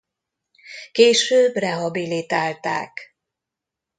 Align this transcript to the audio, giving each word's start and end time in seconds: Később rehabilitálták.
Később 0.91 1.55
rehabilitálták. 1.55 3.15